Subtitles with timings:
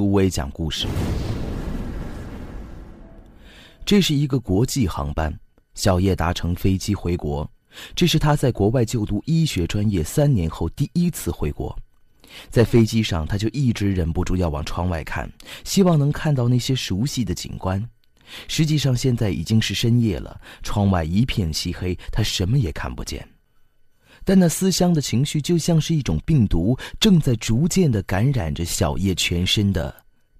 [0.00, 0.86] 朱威讲故事。
[3.84, 5.30] 这是一个国际航班，
[5.74, 7.46] 小叶搭乘飞机回国。
[7.94, 11.78] 这是他在国外就读医学专业三年后第一次回国。
[12.48, 15.30] 在飞机上，他就一直忍不住要往窗外看，
[15.64, 17.86] 希望能看到那些熟悉的景观。
[18.48, 23.28] 实际上，现在已经是深夜了，窗外一片漆黑，他什么也看不见。
[24.24, 29.94] 但那思乡的情绪就像是一种病毒，正在逐渐的感染着小叶全身的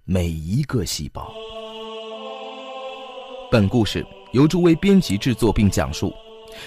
[0.04, 1.32] 每一个细胞。
[3.50, 6.12] 本故事由诸位编辑制作并讲述，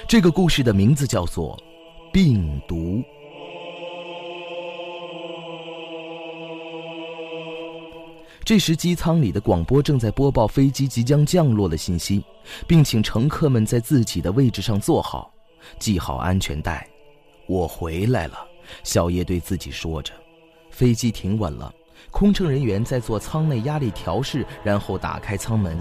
[0.07, 1.57] 这个故事的名字叫做
[2.11, 2.75] 《病毒》。
[8.45, 12.21] 这时，机舱里的广播正在播报飞机即将降落的信息，
[12.67, 15.31] 并请乘客们在自己的位置上坐好，
[15.79, 16.85] 系好安全带。
[17.45, 18.37] 我回来了，
[18.83, 20.13] 小叶对自己说着。
[20.69, 21.71] 飞机停稳了，
[22.09, 25.77] 空乘人员在做舱内压力调试，然后打开舱门。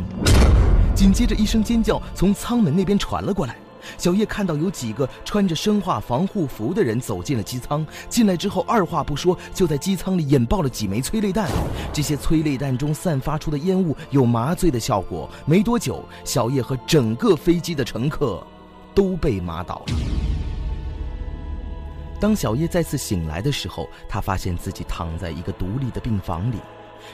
[0.94, 3.56] 紧接着，一声尖叫从舱门那边传了过来。
[3.96, 7.84] 小叶看到有几个穿着生化防护服的人走进了机舱。
[8.08, 11.50] 进来之后，二话不说就在机舱里引爆了几枚催泪弹。
[11.92, 15.28] 这些催泪弹中散发出的烟雾有麻醉的效果。
[15.46, 18.44] 没多久，小叶和整个飞机的乘客
[18.94, 20.21] 都被麻倒了。
[22.22, 26.58] 当小叶再次醒来的时候，他发现自己躺在一个独立的病房里。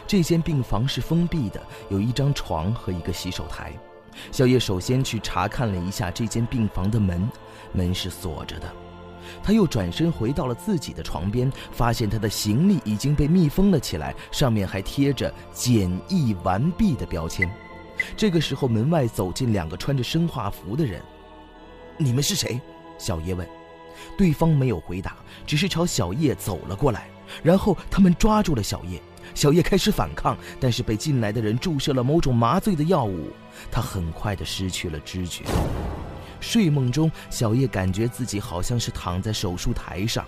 [0.06, 3.72] 这间病房是封闭的，有一张床和一个洗手台。
[4.30, 7.26] 小叶首先去查看了一下这间病房的门，
[7.72, 8.70] 门是锁着的。
[9.42, 17.50] 他又转身回到了自己的床边，发现他的行李已经被密封了起来，上面还贴着“检疫完毕”的标签。
[18.14, 21.00] 这个时候，门外走进两个穿着生化服的人。
[21.96, 22.60] “你们是谁？”
[22.98, 23.57] 小叶问。
[24.16, 25.16] 对方没有回答，
[25.46, 27.08] 只是朝小叶走了过来。
[27.42, 29.00] 然后他们抓住了小叶，
[29.34, 33.30] 小叶开始反抗，但是被进来的人注射了某种麻醉的药物，
[33.70, 35.44] 他很快的失去了知觉。
[36.40, 40.24] 睡梦中，小叶感觉自己好像是躺在手术台上，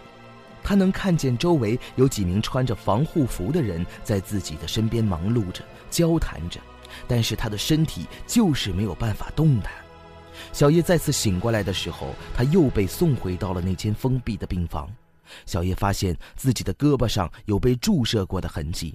[0.63, 6.61] 他能看见周围有几名穿着防护服的人在自己的身边忙碌着、交谈着，
[7.09, 9.73] 但是他的身体就是没有办法动弹。
[10.53, 14.89] 小叶再次醒过来的时候，他又被送回到了那间封闭的病房。
[15.47, 18.93] 小叶发现自己的胳膊上有被注射过的痕迹，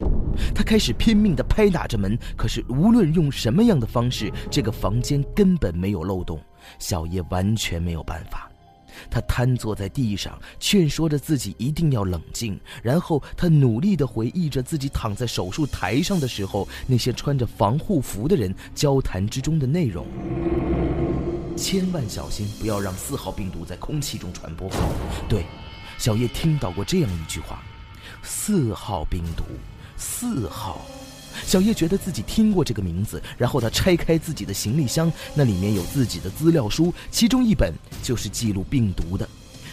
[0.53, 6.38] 他开始拼命地拍打着门，可是无论用什么样的方式，这个房间根本没有漏洞。
[6.78, 8.51] 小叶完全没有办法，
[9.09, 12.59] 他瘫坐在地上，劝说着自己一定要冷静。
[12.84, 20.05] 然后他努力地回忆着自己躺在手术台上的时候，那些穿着防护服的人交谈之中的内容。
[21.55, 24.69] 千万小心，不要让四号病毒在空气中传播。
[25.29, 25.45] 对，
[25.97, 27.63] 小叶听到过这样一句话
[28.21, 29.43] ：“四号病毒，
[29.97, 30.81] 四号。”
[31.43, 39.27] 小叶觉得自己听过这个名字，然后他拆开自己的行李箱，那里面有自己的资料书，其中一本就是记录病毒的。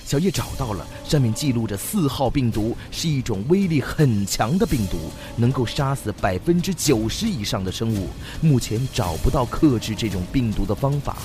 [0.04, 4.98] 小叶找到了，上面记录着四号病毒是一种威力很强的病毒，
[5.36, 8.08] 能够杀死百分之九十以上的生物。
[8.40, 11.16] 目前找不到克制这种病毒的方法。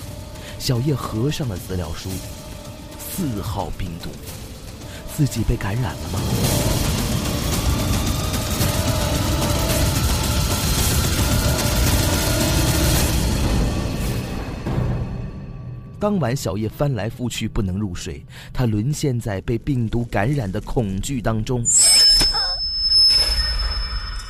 [0.59, 2.09] 小叶合上了资料书，
[3.00, 4.09] 四号病毒，
[5.16, 6.19] 自己被感染了吗？
[16.00, 21.63] 当晚，小叶翻来覆去不能入睡，他沦陷在被病毒感染的恐惧当中。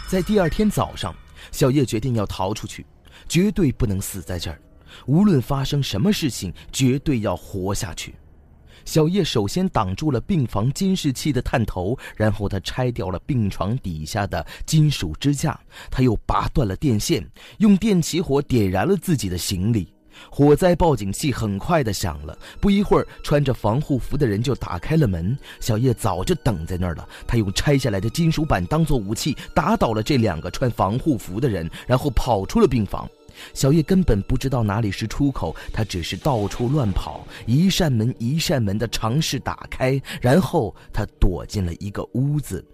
[0.07, 1.13] 在第二天早上，
[1.51, 2.85] 小叶决定要逃出去，
[3.27, 4.57] 绝对不能死在这儿。
[5.05, 8.15] 无论发生什么事情，绝对要活下去。
[8.85, 15.59] 小叶首先挡住了病房监视器的探头，然后他拆掉了病床底下的金属支架，
[15.91, 19.93] 他又拔断了电线，用电起火点燃了自己的行李。
[20.31, 25.37] 火灾报警器很快的响了，不一会儿，穿着防护服的人就打开了门。
[25.59, 33.07] 小叶早就等在那儿了，他用拆下来的金属板当做武器，打倒了这两个穿防护服的人，然后跑出了病房。
[33.53, 42.65] 小叶根本不知道哪里是出口，他只是到处乱跑，一扇门一扇门的尝试打开，然后他躲进了一个屋子。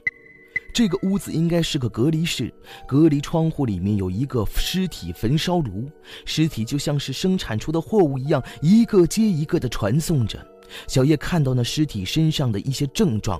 [0.74, 2.52] 这个屋子应该是个隔离室，
[2.88, 5.88] 隔离窗户里面有一个尸体焚烧炉，
[6.26, 10.44] 尸体就像是生产出的货物一样，一个接一个的传送着。
[10.88, 13.40] 小叶看到那尸体身上的一些症状，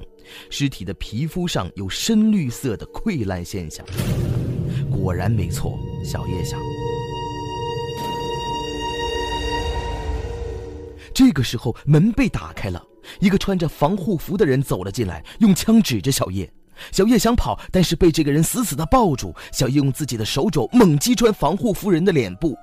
[0.52, 3.84] 尸体的皮肤上有深绿色的溃烂现象。
[4.92, 5.76] 果然没错，
[6.06, 6.60] 小叶想。
[11.14, 12.84] 这个时候，门被打开了，
[13.20, 16.52] 一个穿着防护服的人走了进来，用枪指着小叶。
[16.92, 19.34] 小叶想跑，但是被这个人死死地抱住。
[19.52, 22.58] 小叶用自己的手肘猛击穿防护服人的脸部，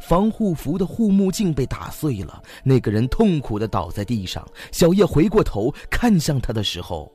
[0.00, 2.42] 防护服的护目镜被打碎了。
[2.64, 4.44] 那个人痛苦地倒在地上。
[4.72, 7.10] 小叶回过头看向他的时候，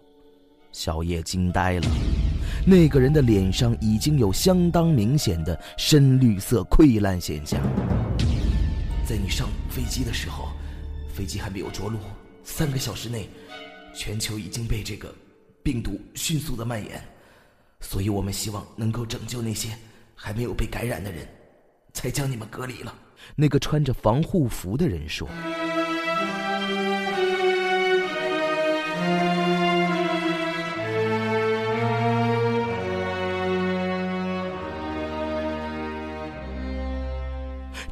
[0.72, 1.88] 小叶惊呆了。
[2.66, 7.62] 那个人的脸上已经有相当明显的深绿色溃烂现象。
[9.06, 10.48] 在你上飞机的时候，
[11.18, 11.98] 飞机还没有着陆，
[12.44, 13.28] 三个小时内，
[13.92, 15.12] 全球已经被这个。
[15.64, 17.04] 病毒迅速的蔓延，
[17.82, 19.70] 所以我们希望能够拯救那些
[20.14, 21.28] 还没有被感染的人，
[21.92, 22.94] 才将你们隔离了。
[23.36, 25.28] 那个穿着防护服的人说：“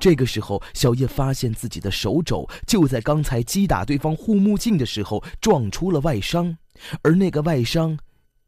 [0.05, 6.55] 这个时候，小叶发现自己的手肘就在刚才击打对方护目镜的时候撞出了外伤。”
[7.01, 7.97] 而那个外伤，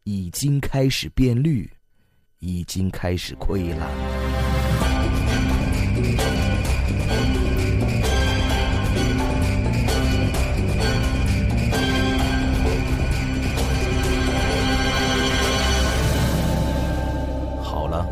[0.03, 1.67] 已经开始变绿，
[2.37, 3.89] 已经开始溃烂。
[17.63, 18.07] 好了，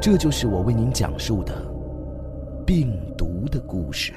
[0.00, 1.70] 这就是我为您讲述的
[2.74, 4.14] 病毒的故事。